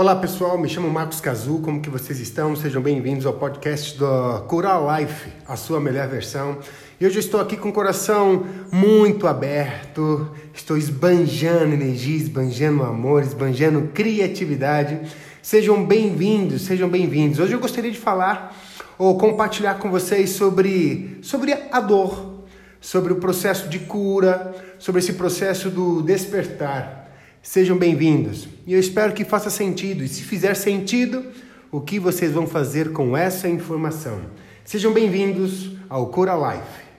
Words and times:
Olá 0.00 0.16
pessoal, 0.16 0.56
me 0.56 0.66
chamo 0.66 0.88
Marcos 0.88 1.20
Cazu, 1.20 1.58
como 1.58 1.82
que 1.82 1.90
vocês 1.90 2.18
estão? 2.20 2.56
Sejam 2.56 2.80
bem-vindos 2.80 3.26
ao 3.26 3.34
podcast 3.34 3.98
do 3.98 4.40
Coral 4.48 4.88
Life, 4.96 5.28
a 5.46 5.56
sua 5.56 5.78
melhor 5.78 6.08
versão. 6.08 6.56
E 6.98 7.04
hoje 7.04 7.16
eu 7.16 7.20
estou 7.20 7.38
aqui 7.38 7.54
com 7.54 7.68
o 7.68 7.72
coração 7.72 8.46
muito 8.72 9.26
aberto, 9.26 10.30
estou 10.54 10.78
esbanjando 10.78 11.74
energia, 11.74 12.16
esbanjando 12.16 12.82
amor, 12.82 13.22
esbanjando 13.22 13.90
criatividade. 13.92 15.02
Sejam 15.42 15.84
bem-vindos, 15.84 16.62
sejam 16.62 16.88
bem-vindos. 16.88 17.38
Hoje 17.38 17.52
eu 17.52 17.60
gostaria 17.60 17.90
de 17.90 17.98
falar 17.98 18.56
ou 18.96 19.18
compartilhar 19.18 19.74
com 19.74 19.90
vocês 19.90 20.30
sobre, 20.30 21.18
sobre 21.20 21.52
a 21.70 21.78
dor, 21.78 22.46
sobre 22.80 23.12
o 23.12 23.16
processo 23.16 23.68
de 23.68 23.80
cura, 23.80 24.54
sobre 24.78 25.00
esse 25.00 25.12
processo 25.12 25.68
do 25.68 26.00
despertar. 26.00 27.09
Sejam 27.42 27.78
bem-vindos. 27.78 28.46
E 28.66 28.74
eu 28.74 28.78
espero 28.78 29.14
que 29.14 29.24
faça 29.24 29.48
sentido. 29.48 30.04
E 30.04 30.08
se 30.08 30.22
fizer 30.22 30.54
sentido, 30.54 31.32
o 31.72 31.80
que 31.80 31.98
vocês 31.98 32.32
vão 32.32 32.46
fazer 32.46 32.92
com 32.92 33.16
essa 33.16 33.48
informação? 33.48 34.20
Sejam 34.62 34.92
bem-vindos 34.92 35.70
ao 35.88 36.08
Cura 36.08 36.34
Life. 36.34 36.90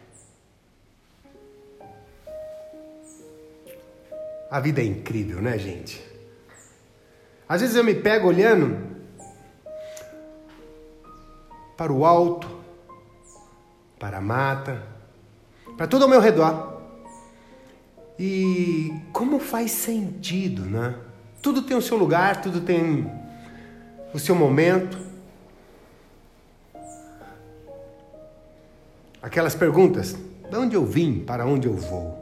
A 4.50 4.60
vida 4.60 4.82
é 4.82 4.86
incrível, 4.86 5.42
né, 5.42 5.58
gente? 5.60 6.02
Às 7.48 7.62
vezes 7.62 7.76
eu 7.76 7.84
me 7.84 7.94
pego 7.94 8.28
olhando 8.28 8.78
para 11.78 11.94
o 11.94 12.04
alto, 12.04 12.50
para 14.00 14.18
a 14.18 14.22
mata, 14.22 14.82
para 15.78 15.86
tudo 15.88 16.04
ao 16.04 16.10
meu 16.10 16.20
redor. 16.20 16.71
E 18.24 18.94
como 19.12 19.40
faz 19.40 19.72
sentido, 19.72 20.62
né? 20.62 20.94
Tudo 21.42 21.64
tem 21.64 21.76
o 21.76 21.82
seu 21.82 21.98
lugar, 21.98 22.40
tudo 22.40 22.62
tem 22.62 23.12
o 24.14 24.20
seu 24.20 24.36
momento. 24.36 24.96
Aquelas 29.20 29.56
perguntas: 29.56 30.16
de 30.52 30.56
onde 30.56 30.76
eu 30.76 30.86
vim, 30.86 31.22
para 31.22 31.48
onde 31.48 31.68
eu 31.68 31.74
vou? 31.74 32.16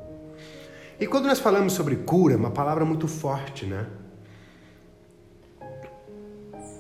E 0.97 1.06
quando 1.06 1.25
nós 1.25 1.39
falamos 1.39 1.73
sobre 1.73 1.97
cura, 1.97 2.36
é 2.36 2.38
uma 2.38 2.52
palavra 2.52 2.86
muito 2.86 3.06
forte, 3.06 3.66
né? 3.66 3.86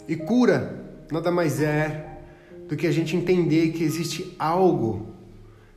E 0.07 0.15
cura 0.15 0.81
nada 1.11 1.29
mais 1.29 1.61
é 1.61 2.21
do 2.69 2.77
que 2.77 2.87
a 2.87 2.91
gente 2.91 3.17
entender 3.17 3.73
que 3.73 3.83
existe 3.83 4.33
algo 4.39 5.09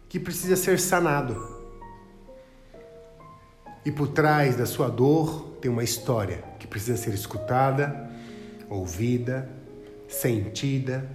que 0.09 0.21
precisa 0.21 0.55
ser 0.55 0.79
sanado. 0.79 1.52
E 3.85 3.91
por 3.91 4.09
trás 4.09 4.57
da 4.57 4.67
sua 4.67 4.89
dor 4.89 5.57
tem 5.61 5.71
uma 5.71 5.83
história 5.83 6.43
que 6.59 6.67
precisa 6.67 6.97
ser 6.97 7.15
escutada, 7.15 8.11
ouvida, 8.69 9.49
sentida 10.09 11.09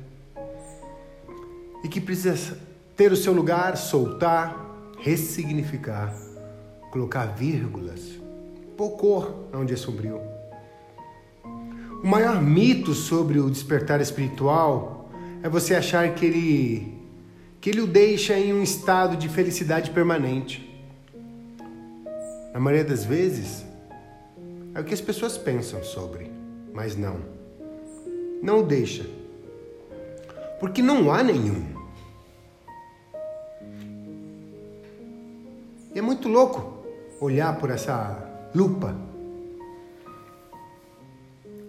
e 1.84 1.88
que 1.88 2.02
precisa 2.02 2.58
ter 2.96 3.12
o 3.12 3.16
seu 3.16 3.32
lugar, 3.32 3.78
soltar, 3.78 4.58
ressignificar, 5.00 6.14
colocar 6.92 7.28
vírgulas, 7.28 8.20
pôr 8.76 8.92
cor 8.92 9.48
onde 9.54 9.74
é 9.74 9.78
sombrio. 9.78 10.20
O 12.04 12.08
maior 12.08 12.42
mito 12.42 12.94
sobre 12.94 13.40
o 13.40 13.50
despertar 13.50 14.02
espiritual 14.02 15.10
é 15.42 15.50
você 15.50 15.74
achar 15.74 16.14
que 16.14 16.26
ele 16.26 16.98
que 17.60 17.72
ele 17.72 17.82
o 17.82 17.88
deixa 17.88 18.38
em 18.38 18.54
um 18.54 18.62
estado 18.62 19.18
de 19.18 19.28
felicidade 19.28 19.90
permanente. 19.90 20.67
Na 22.58 22.62
maioria 22.62 22.84
das 22.84 23.06
vezes, 23.06 23.64
é 24.74 24.80
o 24.80 24.84
que 24.84 24.92
as 24.92 25.00
pessoas 25.00 25.38
pensam 25.38 25.84
sobre, 25.84 26.32
mas 26.74 26.98
não. 26.98 27.20
Não 28.42 28.64
deixa. 28.64 29.06
Porque 30.60 30.82
não 30.82 31.12
há 31.12 31.22
nenhum. 31.22 31.68
E 35.94 36.00
é 36.00 36.02
muito 36.02 36.28
louco 36.28 36.84
olhar 37.22 37.56
por 37.60 37.70
essa 37.70 38.50
lupa. 38.56 38.96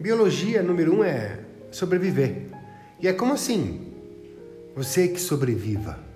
Biologia 0.01 0.63
número 0.63 1.01
um 1.01 1.05
é 1.05 1.39
sobreviver. 1.71 2.47
E 2.99 3.07
é 3.07 3.13
como 3.13 3.35
assim? 3.35 3.93
Você 4.75 5.07
que 5.07 5.21
sobreviva. 5.21 6.08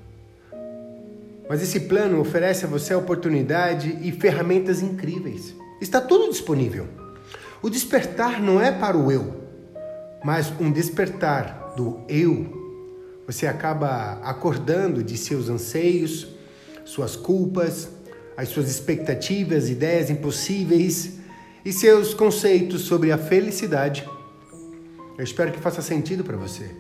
Mas 1.53 1.63
esse 1.63 1.81
plano 1.81 2.19
oferece 2.19 2.65
a 2.65 2.67
você 2.67 2.95
oportunidade 2.95 3.99
e 4.01 4.11
ferramentas 4.11 4.81
incríveis. 4.81 5.55
Está 5.83 6.01
tudo 6.01 6.31
disponível. 6.31 6.89
O 7.61 7.69
despertar 7.69 8.41
não 8.41 8.59
é 8.59 8.73
para 8.73 8.97
o 8.97 9.13
eu, 9.13 9.35
mas 10.25 10.51
um 10.59 10.73
despertar 10.73 11.75
do 11.77 12.01
eu. 12.09 13.21
Você 13.27 13.47
acaba 13.47 14.19
acordando 14.23 15.03
de 15.05 15.19
seus 15.19 15.51
anseios, 15.51 16.27
suas 16.87 17.17
culpas, 17.17 17.91
as 18.35 18.49
suas 18.49 18.71
expectativas, 18.71 19.69
ideias 19.69 20.09
impossíveis 20.09 21.19
e 21.63 21.71
seus 21.71 22.15
conceitos 22.15 22.81
sobre 22.81 23.13
a 23.13 23.19
felicidade. 23.19 24.09
Eu 25.19 25.23
espero 25.23 25.53
que 25.53 25.61
faça 25.61 25.83
sentido 25.83 26.25
para 26.25 26.39
você. 26.39 26.75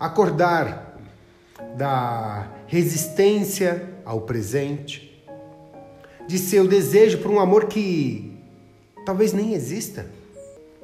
Acordar 0.00 0.93
da 1.76 2.50
resistência 2.66 3.90
ao 4.04 4.22
presente, 4.22 5.24
de 6.26 6.38
seu 6.38 6.66
desejo 6.66 7.18
por 7.18 7.30
um 7.30 7.38
amor 7.38 7.66
que 7.66 8.36
talvez 9.04 9.32
nem 9.32 9.54
exista. 9.54 10.06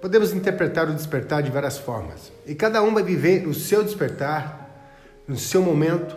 Podemos 0.01 0.33
interpretar 0.33 0.89
o 0.89 0.95
despertar 0.95 1.43
de 1.43 1.51
várias 1.51 1.79
formas, 1.79 2.33
e 2.47 2.55
cada 2.55 2.83
um 2.83 2.95
vai 2.95 3.03
viver 3.03 3.47
o 3.47 3.55
seu 3.55 3.85
despertar 3.85 4.71
no 5.29 5.37
seu 5.37 5.63
momento. 5.63 6.17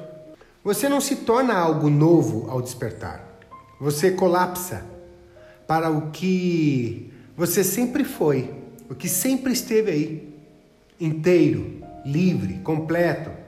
Você 0.64 0.88
não 0.88 1.02
se 1.02 1.18
torna 1.18 1.54
algo 1.54 1.90
novo 1.90 2.50
ao 2.50 2.62
despertar. 2.62 3.22
Você 3.80 4.12
colapsa 4.12 4.86
para 5.68 5.90
o 5.90 6.12
que 6.12 7.12
você 7.36 7.64
sempre 7.64 8.04
foi, 8.04 8.54
o 8.90 8.96
que 8.96 9.10
sempre 9.10 9.52
esteve 9.52 9.92
aí, 9.92 10.40
inteiro, 11.00 11.82
livre, 12.06 12.60
completo, 12.64 13.43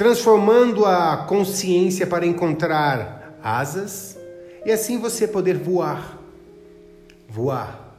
transformando 0.00 0.86
a 0.86 1.26
consciência 1.28 2.06
para 2.06 2.24
encontrar 2.24 3.38
asas 3.42 4.16
e 4.64 4.72
assim 4.72 4.96
você 4.96 5.28
poder 5.28 5.58
voar. 5.58 6.18
Voar. 7.28 7.98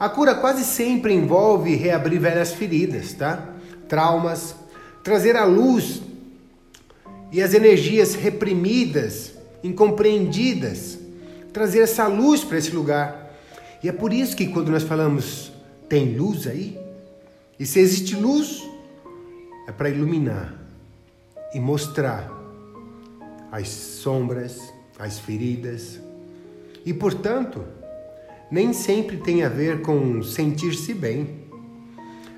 A 0.00 0.08
cura 0.08 0.34
quase 0.34 0.64
sempre 0.64 1.14
envolve 1.14 1.76
reabrir 1.76 2.18
velhas 2.18 2.52
feridas, 2.52 3.12
tá? 3.12 3.54
Traumas, 3.88 4.56
trazer 5.04 5.36
à 5.36 5.44
luz 5.44 6.02
e 7.30 7.40
as 7.40 7.54
energias 7.54 8.16
reprimidas, 8.16 9.34
incompreendidas, 9.62 10.98
trazer 11.52 11.82
essa 11.82 12.08
luz 12.08 12.42
para 12.42 12.58
esse 12.58 12.72
lugar. 12.72 13.32
E 13.80 13.88
é 13.88 13.92
por 13.92 14.12
isso 14.12 14.34
que 14.34 14.48
quando 14.48 14.72
nós 14.72 14.82
falamos 14.82 15.52
tem 15.88 16.16
luz 16.16 16.48
aí, 16.48 16.76
e 17.60 17.64
se 17.64 17.78
existe 17.78 18.16
luz, 18.16 18.60
é 19.68 19.70
para 19.70 19.88
iluminar 19.88 20.59
e 21.54 21.60
mostrar 21.60 22.30
as 23.50 23.68
sombras, 23.68 24.72
as 24.98 25.18
feridas. 25.18 26.00
E, 26.84 26.94
portanto, 26.94 27.64
nem 28.50 28.72
sempre 28.72 29.16
tem 29.16 29.42
a 29.42 29.48
ver 29.48 29.82
com 29.82 30.22
sentir-se 30.22 30.94
bem. 30.94 31.44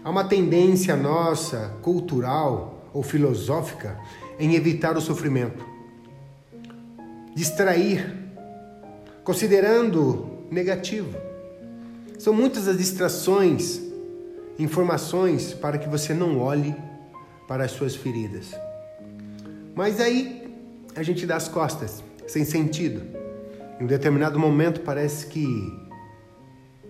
Há 0.04 0.10
uma 0.10 0.24
tendência 0.24 0.96
nossa, 0.96 1.76
cultural 1.82 2.88
ou 2.92 3.02
filosófica, 3.02 3.98
em 4.38 4.54
evitar 4.54 4.96
o 4.96 5.00
sofrimento, 5.00 5.64
distrair, 7.34 8.12
considerando 9.22 10.38
negativo. 10.50 11.16
São 12.18 12.32
muitas 12.32 12.66
as 12.68 12.76
distrações, 12.76 13.80
informações 14.58 15.54
para 15.54 15.78
que 15.78 15.88
você 15.88 16.12
não 16.12 16.38
olhe 16.38 16.74
para 17.46 17.64
as 17.64 17.70
suas 17.70 17.94
feridas. 17.94 18.52
Mas 19.74 20.00
aí 20.00 20.54
a 20.94 21.02
gente 21.02 21.26
dá 21.26 21.36
as 21.36 21.48
costas, 21.48 22.02
sem 22.26 22.44
sentido. 22.44 23.02
Em 23.80 23.84
um 23.84 23.86
determinado 23.86 24.38
momento 24.38 24.80
parece 24.80 25.26
que 25.26 25.46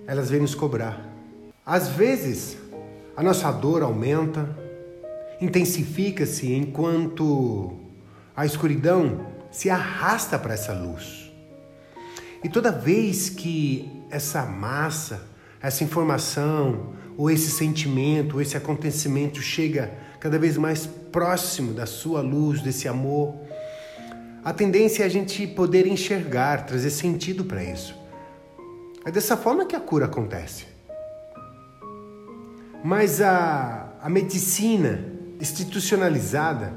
elas 0.06 0.28
vêm 0.28 0.40
nos 0.40 0.54
cobrar. 0.54 1.08
Às 1.64 1.88
vezes, 1.88 2.56
a 3.16 3.22
nossa 3.22 3.50
dor 3.52 3.82
aumenta, 3.82 4.48
intensifica-se 5.40 6.52
enquanto 6.52 7.78
a 8.36 8.44
escuridão 8.44 9.26
se 9.50 9.70
arrasta 9.70 10.38
para 10.38 10.54
essa 10.54 10.72
luz. 10.72 11.30
E 12.42 12.48
toda 12.48 12.72
vez 12.72 13.28
que 13.28 13.88
essa 14.10 14.44
massa, 14.44 15.22
essa 15.60 15.84
informação, 15.84 16.94
ou 17.16 17.30
esse 17.30 17.50
sentimento, 17.50 18.34
ou 18.34 18.42
esse 18.42 18.56
acontecimento 18.56 19.40
chega 19.40 19.92
cada 20.18 20.38
vez 20.38 20.56
mais 20.56 20.88
próximo 21.12 21.74
da 21.74 21.86
sua 21.86 22.22
luz, 22.22 22.62
desse 22.62 22.88
amor, 22.88 23.36
a 24.44 24.52
tendência 24.52 25.04
é 25.04 25.06
a 25.06 25.08
gente 25.08 25.46
poder 25.46 25.86
enxergar, 25.86 26.66
trazer 26.66 26.90
sentido 26.90 27.44
para 27.44 27.62
isso. 27.62 27.94
É 29.04 29.10
dessa 29.10 29.36
forma 29.36 29.66
que 29.66 29.76
a 29.76 29.80
cura 29.80 30.06
acontece. 30.06 30.66
Mas 32.82 33.20
a, 33.20 33.92
a 34.02 34.08
medicina 34.08 35.04
institucionalizada, 35.40 36.76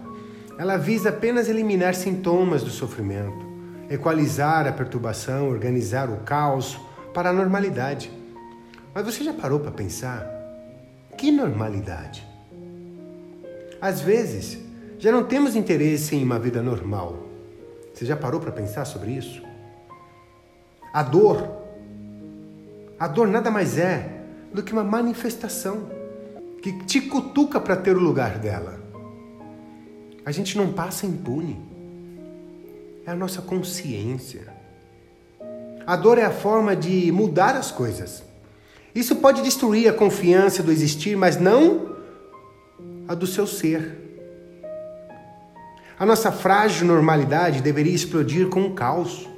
ela 0.60 0.78
visa 0.78 1.10
apenas 1.10 1.50
eliminar 1.50 1.96
sintomas 1.96 2.64
do 2.64 2.70
sofrimento, 2.70 3.46
equalizar 3.90 4.68
a 4.68 4.72
perturbação, 4.72 5.50
organizar 5.50 6.10
o 6.10 6.18
caos 6.18 6.78
para 7.14 7.30
a 7.30 7.34
normalidade. 7.34 8.12
Mas 8.94 9.06
você 9.06 9.24
já 9.24 9.34
parou 9.34 9.60
para 9.60 9.72
pensar? 9.72 10.28
Que 11.18 11.32
normalidade? 11.32 12.35
Às 13.82 14.02
vezes, 14.02 14.58
já 14.98 15.12
não 15.12 15.24
temos 15.24 15.56
interesse 15.56 16.16
em 16.16 16.24
uma 16.24 16.40
vida 16.40 16.62
normal. 16.62 17.26
Você 17.94 18.06
já 18.06 18.16
parou 18.16 18.40
para 18.40 18.52
pensar 18.52 18.86
sobre 18.86 19.12
isso? 19.12 19.42
A 20.94 21.04
dor. 21.04 21.48
A 23.00 23.08
dor 23.08 23.28
nada 23.28 23.52
mais 23.52 23.78
é 23.78 24.24
do 24.54 24.64
que 24.64 24.74
uma 24.74 24.84
manifestação 24.84 25.90
que 26.62 26.84
te 26.86 27.02
cutuca 27.02 27.60
para 27.60 27.76
ter 27.76 27.96
o 27.96 28.00
lugar 28.00 28.40
dela. 28.40 28.80
A 30.26 30.32
gente 30.32 30.58
não 30.58 30.74
passa 30.74 31.06
impune. 31.06 31.62
É 33.06 33.12
a 33.12 33.16
nossa 33.16 33.42
consciência. 33.42 34.48
A 35.86 35.96
dor 35.96 36.18
é 36.18 36.24
a 36.24 36.32
forma 36.32 36.76
de 36.76 37.12
mudar 37.12 37.56
as 37.56 37.72
coisas. 37.72 38.24
Isso 38.96 39.18
pode 39.18 39.42
destruir 39.44 39.88
a 39.88 39.94
confiança 39.94 40.64
do 40.64 40.72
existir, 40.72 41.16
mas 41.16 41.38
não 41.38 41.95
a 43.08 43.14
do 43.14 43.28
seu 43.28 43.46
ser. 43.46 44.06
A 45.98 46.06
nossa 46.06 46.32
frágil 46.32 46.88
normalidade 46.88 47.62
deveria 47.62 47.94
explodir 47.94 48.48
com 48.50 48.64
o 48.64 48.74
caos. 48.74 49.30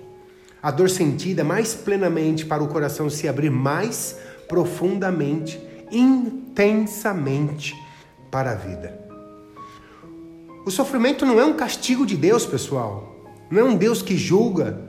A 0.61 0.71
dor 0.71 0.89
sentida 0.89 1.43
mais 1.43 1.75
plenamente 1.75 2.45
para 2.45 2.63
o 2.63 2.67
coração 2.67 3.09
se 3.09 3.27
abrir 3.27 3.51
mais 3.51 4.17
profundamente, 4.47 5.61
intensamente 5.91 7.75
para 8.31 8.51
a 8.51 8.55
vida. 8.55 8.99
O 10.65 10.71
sofrimento 10.71 11.25
não 11.25 11.39
é 11.39 11.45
um 11.45 11.53
castigo 11.53 12.05
de 12.05 12.17
Deus, 12.17 12.45
pessoal. 12.45 13.15
Não 13.49 13.61
é 13.61 13.63
um 13.63 13.75
Deus 13.75 14.01
que 14.01 14.17
julga. 14.17 14.81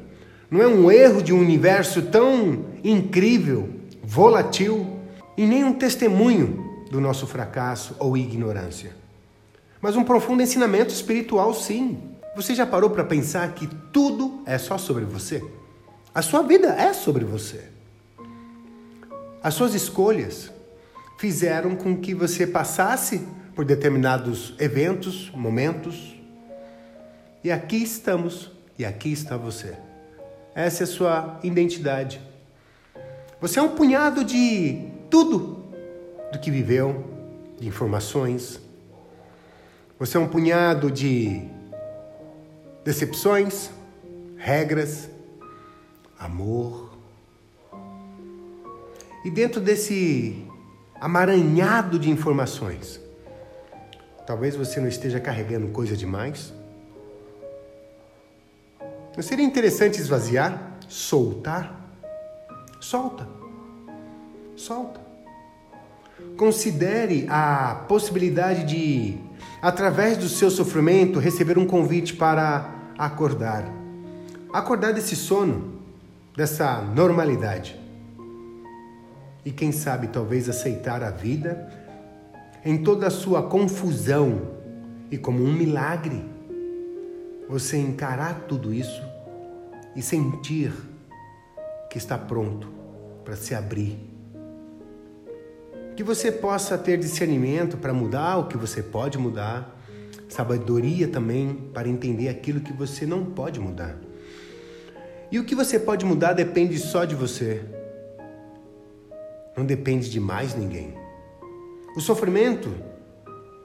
Não 0.51 0.63
é 0.63 0.67
um 0.67 0.91
erro 0.91 1.23
de 1.23 1.33
um 1.33 1.41
universo 1.41 2.03
tão 2.03 2.65
incrível, 2.83 3.69
volátil, 4.03 4.99
e 5.37 5.47
nem 5.47 5.63
um 5.63 5.75
testemunho 5.75 6.68
do 6.91 7.01
nosso 7.01 7.27
fracasso 7.27 7.95
ou 7.99 8.17
ignorância. 8.17 8.95
Mas 9.81 9.97
um 9.97 10.05
profundo 10.05 10.43
ensinamento 10.43 10.93
espiritual, 10.93 11.55
sim. 11.55 11.99
Você 12.35 12.55
já 12.55 12.67
parou 12.67 12.91
para 12.91 13.05
pensar 13.05 13.53
que 13.55 13.67
tudo 13.93 14.43
é 14.47 14.59
só 14.59 14.79
sobre 14.79 15.05
você? 15.05 15.43
A 16.15 16.23
sua 16.23 16.43
vida 16.43 16.69
é 16.69 16.93
sobre 16.93 17.25
você. 17.25 17.69
As 19.43 19.55
suas 19.55 19.75
escolhas 19.75 20.51
fizeram 21.19 21.77
com 21.77 21.97
que 21.97 22.15
você 22.15 22.47
passasse 22.47 23.27
por 23.55 23.65
determinados 23.65 24.55
eventos, 24.59 25.31
momentos. 25.35 26.17
E 27.43 27.51
aqui 27.51 27.83
estamos, 27.83 28.51
e 28.79 28.85
aqui 28.85 29.13
está 29.13 29.37
você. 29.37 29.75
Essa 30.55 30.83
é 30.83 30.85
a 30.85 30.89
sua 30.89 31.41
identidade. 31.43 32.21
Você 33.41 33.59
é 33.59 33.63
um 33.63 33.71
punhado 33.71 34.25
de 34.25 34.89
tudo 35.09 35.58
do 36.33 36.39
que 36.39 36.51
viveu, 36.51 37.05
de 37.59 37.67
informações. 37.67 38.61
Você 39.99 40.17
é 40.17 40.21
um 40.21 40.29
punhado 40.29 40.91
de 40.91 41.43
decepções, 42.85 43.71
regras, 44.37 45.11
amor. 46.19 46.97
E 49.25 49.31
dentro 49.31 49.61
desse 49.61 50.47
amaranhado 51.01 51.99
de 51.99 52.11
informações, 52.11 53.01
talvez 54.27 54.55
você 54.55 54.81
não 54.81 54.89
esteja 54.89 55.21
carregando 55.21 55.69
coisa 55.69 55.97
demais. 55.97 56.53
Não 59.17 59.23
seria 59.23 59.45
interessante 59.45 59.99
esvaziar, 59.99 60.79
soltar? 60.89 61.75
Solta. 62.81 63.29
Solta. 64.55 65.08
Considere 66.37 67.27
a 67.29 67.85
possibilidade 67.89 68.65
de, 68.65 69.17
através 69.61 70.17
do 70.17 70.29
seu 70.29 70.51
sofrimento, 70.51 71.19
receber 71.19 71.59
um 71.59 71.67
convite 71.67 72.15
para 72.15 72.75
acordar. 72.97 73.65
Acordar 74.53 74.93
desse 74.93 75.17
sono 75.17 75.79
dessa 76.37 76.81
normalidade. 76.81 77.79
E 79.45 79.51
quem 79.51 79.73
sabe 79.73 80.09
talvez 80.09 80.49
aceitar 80.49 81.03
a 81.03 81.11
vida 81.11 81.69
em 82.65 82.83
toda 82.83 83.07
a 83.07 83.11
sua 83.11 83.43
confusão 83.43 84.43
e 85.11 85.19
como 85.19 85.43
um 85.43 85.53
milagre 85.53 86.25
você 87.49 87.77
encarar 87.77 88.45
tudo 88.47 88.73
isso 88.73 89.03
e 89.97 90.03
sentir 90.03 90.73
que 91.91 91.99
está 91.99 92.19
pronto 92.19 92.69
para 93.25 93.35
se 93.35 93.55
abrir. 93.55 94.08
Que 95.99 96.05
você 96.05 96.31
possa 96.31 96.79
ter 96.79 96.97
discernimento 96.97 97.77
para 97.77 97.93
mudar 97.93 98.37
o 98.37 98.47
que 98.47 98.57
você 98.57 98.81
pode 98.81 99.19
mudar, 99.19 99.77
sabedoria 100.29 101.09
também 101.09 101.53
para 101.75 101.89
entender 101.89 102.29
aquilo 102.29 102.61
que 102.61 102.73
você 102.73 103.05
não 103.05 103.25
pode 103.25 103.59
mudar. 103.59 103.97
E 105.29 105.41
o 105.41 105.45
que 105.45 105.57
você 105.57 105.77
pode 105.77 106.05
mudar 106.05 106.35
depende 106.35 106.79
só 106.79 107.05
de 107.05 107.17
você. 107.17 107.65
Não 109.57 109.67
depende 109.67 110.09
de 110.09 110.21
mais 110.21 110.55
ninguém. 110.55 110.95
O 111.97 112.01
sofrimento 112.01 112.73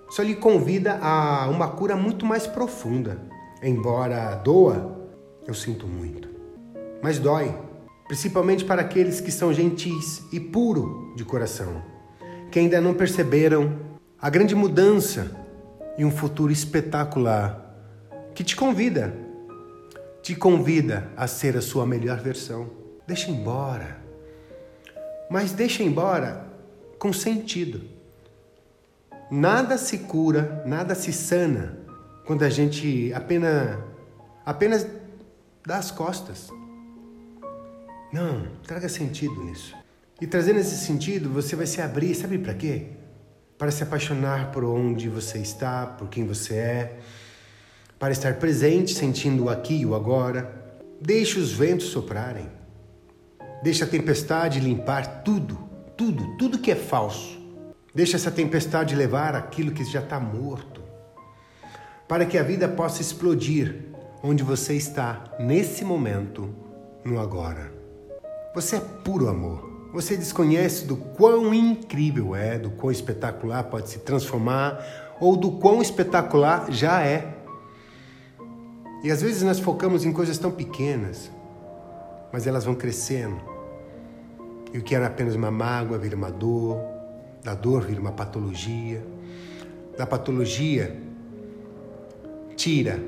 só 0.10 0.24
lhe 0.24 0.34
convida 0.34 0.98
a 1.04 1.48
uma 1.50 1.68
cura 1.68 1.96
muito 1.96 2.26
mais 2.26 2.48
profunda. 2.48 3.22
Embora 3.62 4.34
doa, 4.38 5.08
eu 5.46 5.54
sinto 5.54 5.86
muito. 5.86 6.28
Mas 7.00 7.20
dói, 7.20 7.56
principalmente 8.08 8.66
para 8.66 8.82
aqueles 8.82 9.22
que 9.22 9.32
são 9.32 9.54
gentis 9.54 10.24
e 10.34 10.40
puro 10.40 11.14
de 11.16 11.24
coração, 11.24 11.93
que 12.54 12.60
ainda 12.60 12.80
não 12.80 12.94
perceberam 12.94 13.80
a 14.22 14.30
grande 14.30 14.54
mudança 14.54 15.36
e 15.98 16.06
um 16.06 16.12
futuro 16.12 16.52
espetacular 16.52 17.76
que 18.36 18.44
te 18.44 18.56
convida 18.56 19.12
te 20.22 20.36
convida 20.36 21.10
a 21.18 21.26
ser 21.26 21.58
a 21.58 21.62
sua 21.62 21.84
melhor 21.84 22.20
versão. 22.20 22.70
Deixa 23.08 23.32
embora. 23.32 23.98
Mas 25.32 25.52
deixa 25.52 25.82
embora 25.82 26.48
com 27.00 27.12
sentido. 27.12 27.82
Nada 29.32 29.76
se 29.76 29.98
cura, 29.98 30.64
nada 30.64 30.94
se 30.94 31.12
sana 31.12 31.80
quando 32.24 32.44
a 32.44 32.52
gente 32.52 33.12
apenas 33.14 33.80
apenas 34.46 34.88
dá 35.66 35.78
as 35.78 35.90
costas. 35.90 36.50
Não, 38.14 38.48
traga 38.64 38.88
sentido 38.88 39.44
nisso. 39.44 39.83
E 40.24 40.26
trazendo 40.26 40.62
esse 40.62 40.78
sentido, 40.78 41.30
você 41.30 41.54
vai 41.54 41.66
se 41.66 41.82
abrir, 41.82 42.16
sabe 42.16 42.38
para 42.38 42.54
quê? 42.54 42.84
Para 43.58 43.70
se 43.72 43.84
apaixonar 43.84 44.54
por 44.54 44.64
onde 44.64 45.10
você 45.10 45.38
está, 45.40 45.86
por 45.86 46.08
quem 46.08 46.26
você 46.26 46.54
é 46.54 47.00
para 48.00 48.14
estar 48.14 48.36
presente, 48.36 48.94
sentindo 48.94 49.44
o 49.44 49.50
aqui 49.50 49.82
e 49.82 49.86
o 49.86 49.94
agora. 49.94 50.80
Deixe 51.02 51.38
os 51.38 51.52
ventos 51.52 51.88
soprarem. 51.88 52.50
Deixe 53.62 53.84
a 53.84 53.88
tempestade 53.88 54.62
limpar 54.62 55.24
tudo, 55.24 55.58
tudo, 55.98 56.38
tudo 56.38 56.58
que 56.58 56.72
é 56.72 56.76
falso. 56.76 57.38
Deixe 57.94 58.16
essa 58.16 58.32
tempestade 58.32 58.96
levar 58.96 59.36
aquilo 59.36 59.74
que 59.74 59.84
já 59.84 60.00
está 60.00 60.22
morto. 60.22 60.82
Para 62.08 62.26
que 62.26 62.38
a 62.38 62.44
vida 62.44 62.70
possa 62.70 63.02
explodir 63.02 63.90
onde 64.24 64.42
você 64.42 64.74
está 64.74 65.36
nesse 65.38 65.84
momento, 65.84 66.50
no 67.04 67.20
agora. 67.20 67.74
Você 68.56 68.78
é 68.78 68.80
puro 68.80 69.28
amor. 69.28 69.73
Você 69.94 70.18
desconhece 70.18 70.86
do 70.86 70.98
quão 70.98 71.54
incrível 71.54 72.36
é, 72.36 72.58
do 72.58 72.72
quão 72.72 72.92
espetacular 72.92 73.64
pode 73.66 73.90
se 73.90 74.00
transformar 74.00 74.84
ou 75.20 75.38
do 75.38 75.52
quão 75.52 75.84
espetacular 75.84 76.72
já 76.72 77.06
é. 77.06 77.38
E 79.04 79.12
às 79.12 79.22
vezes 79.22 79.44
nós 79.44 79.60
focamos 79.60 80.04
em 80.04 80.12
coisas 80.12 80.40
tão 80.40 80.50
pequenas, 80.50 81.30
mas 82.32 82.48
elas 82.48 82.66
vão 82.66 82.74
crescendo. 82.74 83.40
E 84.74 84.80
o 84.80 84.82
que 84.82 84.96
era 84.96 85.06
apenas 85.06 85.36
uma 85.36 85.52
mágoa 85.52 86.00
vira 86.00 86.16
uma 86.16 86.32
dor, 86.32 86.80
da 87.44 87.54
dor 87.54 87.84
vira 87.84 88.02
uma 88.02 88.14
patologia, 88.14 89.06
da 89.96 90.08
patologia 90.08 91.00
tira 92.56 93.00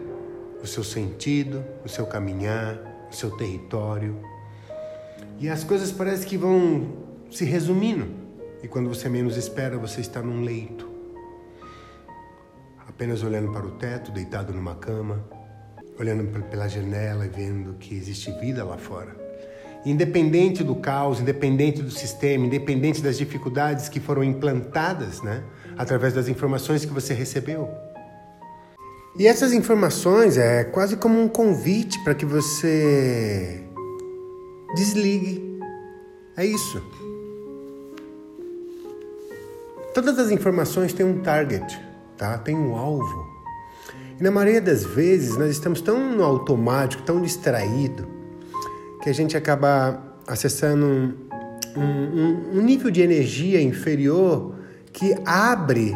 o 0.61 0.67
seu 0.67 0.83
sentido, 0.83 1.65
o 1.83 1.89
seu 1.89 2.05
caminhar, 2.05 3.07
o 3.09 3.15
seu 3.15 3.31
território. 3.31 4.34
E 5.39 5.49
as 5.49 5.63
coisas 5.63 5.91
parecem 5.91 6.27
que 6.27 6.37
vão 6.37 6.93
se 7.29 7.45
resumindo. 7.45 8.07
E 8.63 8.67
quando 8.67 8.89
você 8.89 9.09
menos 9.09 9.37
espera, 9.37 9.77
você 9.77 10.01
está 10.01 10.21
num 10.21 10.41
leito, 10.43 10.89
apenas 12.87 13.21
olhando 13.23 13.51
para 13.51 13.65
o 13.65 13.71
teto, 13.71 14.11
deitado 14.11 14.53
numa 14.53 14.75
cama 14.75 15.23
olhando 15.99 16.25
pela 16.49 16.67
janela 16.67 17.25
e 17.25 17.29
vendo 17.29 17.73
que 17.75 17.95
existe 17.95 18.31
vida 18.39 18.63
lá 18.63 18.77
fora. 18.77 19.23
independente 19.85 20.63
do 20.63 20.73
caos, 20.73 21.19
independente 21.19 21.79
do 21.79 21.91
sistema, 21.91 22.47
independente 22.47 23.03
das 23.03 23.19
dificuldades 23.19 23.87
que 23.87 23.99
foram 23.99 24.23
implantadas, 24.23 25.21
né, 25.21 25.43
através 25.77 26.11
das 26.11 26.27
informações 26.27 26.83
que 26.83 26.91
você 26.91 27.13
recebeu. 27.13 27.69
E 29.15 29.27
essas 29.27 29.53
informações 29.53 30.39
é 30.39 30.63
quase 30.63 30.97
como 30.97 31.21
um 31.21 31.27
convite 31.27 32.03
para 32.03 32.15
que 32.15 32.25
você 32.25 33.63
desligue. 34.75 35.59
É 36.37 36.45
isso. 36.45 36.81
Todas 39.93 40.19
as 40.19 40.29
informações 40.29 40.91
têm 40.93 41.05
um 41.05 41.21
target, 41.21 41.79
tá? 42.17 42.37
Tem 42.37 42.55
um 42.55 42.75
alvo. 42.75 43.25
E 44.19 44.23
na 44.23 44.29
maioria 44.29 44.61
das 44.61 44.83
vezes 44.83 45.37
nós 45.37 45.51
estamos 45.51 45.81
tão 45.81 46.15
no 46.15 46.23
automático, 46.23 47.03
tão 47.03 47.21
distraído, 47.21 48.05
que 49.01 49.09
a 49.09 49.13
gente 49.13 49.35
acaba 49.35 50.17
acessando 50.27 50.85
um, 50.85 51.81
um, 51.81 52.59
um 52.59 52.61
nível 52.61 52.91
de 52.91 53.01
energia 53.01 53.61
inferior 53.61 54.55
que 54.91 55.13
abre 55.25 55.93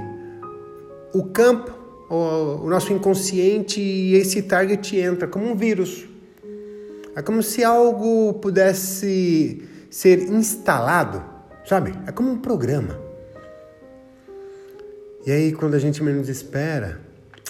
o 1.14 1.24
campo, 1.26 1.72
o, 2.10 2.66
o 2.66 2.70
nosso 2.70 2.92
inconsciente 2.92 3.80
e 3.82 4.16
esse 4.16 4.42
target 4.42 4.98
entra 4.98 5.28
como 5.28 5.50
um 5.50 5.56
vírus. 5.56 6.09
É 7.16 7.22
como 7.22 7.42
se 7.42 7.64
algo 7.64 8.34
pudesse 8.36 9.68
ser 9.90 10.30
instalado, 10.30 11.24
sabe? 11.66 11.94
É 12.08 12.12
como 12.12 12.32
um 12.32 12.38
programa. 12.38 13.00
E 15.26 15.32
aí, 15.32 15.52
quando 15.52 15.74
a 15.74 15.80
gente 15.80 16.02
menos 16.02 16.30
espera, 16.30 17.02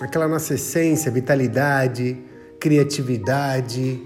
aquela 0.01 0.27
nossa 0.27 0.55
essência, 0.55 1.11
vitalidade, 1.11 2.17
criatividade, 2.59 4.01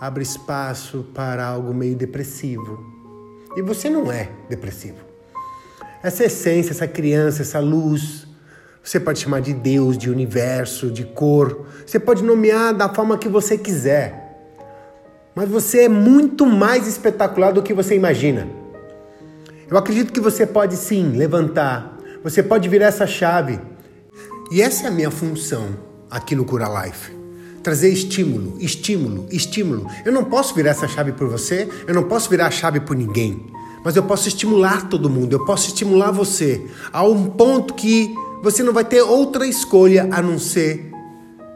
abre 0.00 0.22
espaço 0.22 1.06
para 1.14 1.46
algo 1.46 1.74
meio 1.74 1.96
depressivo. 1.96 2.78
E 3.56 3.62
você 3.62 3.90
não 3.90 4.10
é 4.10 4.30
depressivo. 4.48 4.98
Essa 6.02 6.24
essência, 6.24 6.70
essa 6.70 6.86
criança, 6.86 7.42
essa 7.42 7.58
luz, 7.58 8.26
você 8.82 9.00
pode 9.00 9.18
chamar 9.18 9.40
de 9.40 9.52
Deus, 9.52 9.98
de 9.98 10.08
universo, 10.08 10.90
de 10.90 11.04
cor, 11.04 11.66
você 11.84 11.98
pode 11.98 12.22
nomear 12.22 12.72
da 12.72 12.88
forma 12.88 13.18
que 13.18 13.28
você 13.28 13.58
quiser. 13.58 14.27
Mas 15.38 15.48
você 15.48 15.82
é 15.82 15.88
muito 15.88 16.44
mais 16.44 16.88
espetacular 16.88 17.52
do 17.52 17.62
que 17.62 17.72
você 17.72 17.94
imagina. 17.94 18.48
Eu 19.70 19.78
acredito 19.78 20.12
que 20.12 20.18
você 20.18 20.44
pode 20.44 20.76
sim 20.76 21.12
levantar, 21.12 21.96
você 22.24 22.42
pode 22.42 22.68
virar 22.68 22.86
essa 22.86 23.06
chave. 23.06 23.60
E 24.50 24.60
essa 24.60 24.86
é 24.86 24.88
a 24.88 24.90
minha 24.90 25.12
função 25.12 25.68
aqui 26.10 26.34
no 26.34 26.44
Cura 26.44 26.66
Life. 26.82 27.12
Trazer 27.62 27.88
estímulo, 27.88 28.56
estímulo, 28.58 29.28
estímulo. 29.30 29.86
Eu 30.04 30.10
não 30.10 30.24
posso 30.24 30.56
virar 30.56 30.70
essa 30.70 30.88
chave 30.88 31.12
por 31.12 31.28
você, 31.28 31.68
eu 31.86 31.94
não 31.94 32.02
posso 32.02 32.28
virar 32.28 32.48
a 32.48 32.50
chave 32.50 32.80
por 32.80 32.96
ninguém. 32.96 33.46
Mas 33.84 33.94
eu 33.94 34.02
posso 34.02 34.26
estimular 34.26 34.88
todo 34.88 35.08
mundo, 35.08 35.34
eu 35.34 35.44
posso 35.44 35.68
estimular 35.68 36.10
você 36.10 36.66
a 36.92 37.04
um 37.04 37.26
ponto 37.26 37.74
que 37.74 38.12
você 38.42 38.64
não 38.64 38.72
vai 38.72 38.84
ter 38.84 39.02
outra 39.02 39.46
escolha 39.46 40.08
a 40.10 40.20
não 40.20 40.36
ser 40.36 40.90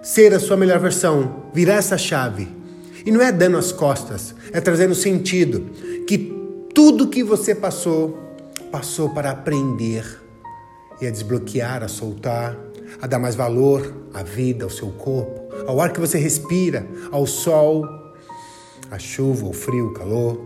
ser 0.00 0.32
a 0.32 0.38
sua 0.38 0.56
melhor 0.56 0.78
versão, 0.78 1.46
virar 1.52 1.74
essa 1.74 1.98
chave. 1.98 2.61
E 3.04 3.10
não 3.10 3.20
é 3.20 3.32
dando 3.32 3.56
as 3.56 3.72
costas, 3.72 4.34
é 4.52 4.60
trazendo 4.60 4.94
sentido. 4.94 5.70
Que 6.06 6.32
tudo 6.74 7.08
que 7.08 7.22
você 7.22 7.54
passou, 7.54 8.18
passou 8.70 9.10
para 9.10 9.30
aprender. 9.30 10.04
E 11.00 11.06
a 11.06 11.10
desbloquear, 11.10 11.82
a 11.82 11.88
soltar, 11.88 12.56
a 13.00 13.06
dar 13.06 13.18
mais 13.18 13.34
valor 13.34 13.92
à 14.14 14.22
vida, 14.22 14.64
ao 14.64 14.70
seu 14.70 14.88
corpo, 14.88 15.52
ao 15.66 15.80
ar 15.80 15.92
que 15.92 16.00
você 16.00 16.18
respira, 16.18 16.86
ao 17.10 17.26
sol, 17.26 17.84
à 18.90 18.98
chuva, 18.98 19.46
ao 19.46 19.52
frio, 19.52 19.88
ao 19.88 19.92
calor, 19.92 20.40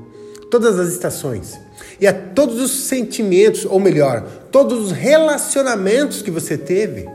todas 0.50 0.78
as 0.78 0.88
estações. 0.88 1.58
E 2.00 2.06
a 2.06 2.12
todos 2.12 2.60
os 2.60 2.70
sentimentos, 2.70 3.64
ou 3.64 3.78
melhor, 3.78 4.26
todos 4.50 4.86
os 4.86 4.92
relacionamentos 4.92 6.22
que 6.22 6.30
você 6.30 6.56
teve, 6.56 7.06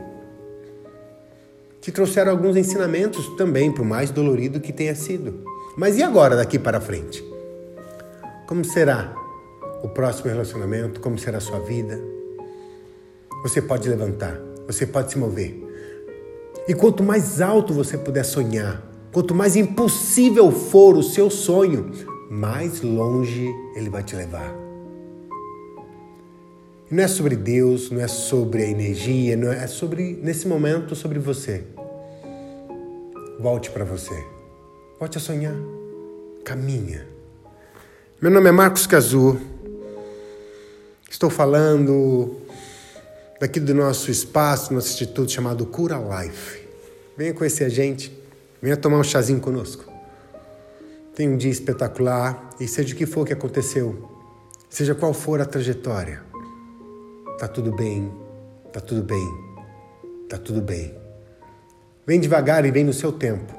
te 1.82 1.90
trouxeram 1.90 2.30
alguns 2.30 2.56
ensinamentos 2.56 3.26
também, 3.36 3.70
por 3.72 3.84
mais 3.84 4.12
dolorido 4.12 4.60
que 4.60 4.72
tenha 4.72 4.94
sido. 4.94 5.42
Mas 5.76 5.98
e 5.98 6.02
agora, 6.02 6.36
daqui 6.36 6.56
para 6.56 6.80
frente? 6.80 7.22
Como 8.46 8.64
será 8.64 9.12
o 9.82 9.88
próximo 9.88 10.30
relacionamento? 10.30 11.00
Como 11.00 11.18
será 11.18 11.38
a 11.38 11.40
sua 11.40 11.58
vida? 11.58 12.00
Você 13.42 13.60
pode 13.60 13.88
levantar, 13.88 14.40
você 14.64 14.86
pode 14.86 15.10
se 15.10 15.18
mover. 15.18 15.60
E 16.68 16.72
quanto 16.72 17.02
mais 17.02 17.40
alto 17.40 17.74
você 17.74 17.98
puder 17.98 18.24
sonhar, 18.24 18.80
quanto 19.12 19.34
mais 19.34 19.56
impossível 19.56 20.52
for 20.52 20.96
o 20.96 21.02
seu 21.02 21.28
sonho, 21.28 21.90
mais 22.30 22.80
longe 22.80 23.52
ele 23.74 23.90
vai 23.90 24.04
te 24.04 24.14
levar. 24.14 24.71
Não 26.92 27.02
é 27.02 27.08
sobre 27.08 27.34
Deus, 27.36 27.90
não 27.90 28.02
é 28.02 28.06
sobre 28.06 28.62
a 28.62 28.66
energia, 28.66 29.34
não 29.34 29.50
é, 29.50 29.64
é 29.64 29.66
sobre 29.66 30.12
nesse 30.22 30.46
momento 30.46 30.94
sobre 30.94 31.18
você. 31.18 31.64
Volte 33.40 33.70
para 33.70 33.82
você. 33.82 34.22
Volte 35.00 35.16
a 35.16 35.20
sonhar. 35.20 35.54
Caminha. 36.44 37.08
Meu 38.20 38.30
nome 38.30 38.50
é 38.50 38.52
Marcos 38.52 38.86
Cazu. 38.86 39.40
Estou 41.10 41.30
falando 41.30 42.36
daqui 43.40 43.58
do 43.58 43.72
nosso 43.72 44.10
espaço, 44.10 44.74
nosso 44.74 44.88
instituto 44.88 45.32
chamado 45.32 45.64
Cura 45.64 45.96
Life. 45.96 46.60
Venha 47.16 47.32
conhecer 47.32 47.64
a 47.64 47.70
gente, 47.70 48.12
venha 48.60 48.76
tomar 48.76 48.98
um 48.98 49.04
chazinho 49.04 49.40
conosco. 49.40 49.90
Tenha 51.14 51.30
um 51.30 51.38
dia 51.38 51.50
espetacular 51.50 52.50
e 52.60 52.68
seja 52.68 52.92
o 52.92 52.98
que 52.98 53.06
for 53.06 53.26
que 53.26 53.32
aconteceu, 53.32 54.10
seja 54.68 54.94
qual 54.94 55.14
for 55.14 55.40
a 55.40 55.46
trajetória, 55.46 56.31
tá 57.42 57.48
tudo 57.48 57.72
bem, 57.72 58.08
tá 58.72 58.80
tudo 58.80 59.02
bem, 59.02 59.28
tá 60.28 60.38
tudo 60.38 60.62
bem. 60.62 60.94
Vem 62.06 62.20
devagar 62.20 62.64
e 62.64 62.70
vem 62.70 62.84
no 62.84 62.92
seu 62.92 63.10
tempo. 63.10 63.52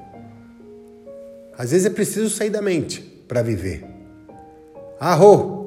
Às 1.57 1.71
vezes 1.71 1.87
é 1.87 1.89
preciso 1.89 2.29
sair 2.29 2.49
da 2.49 2.61
mente 2.61 3.01
para 3.27 3.41
viver. 3.41 3.85
Arro! 5.01 5.62